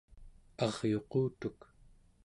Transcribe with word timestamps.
aryuqutuk 0.65 1.59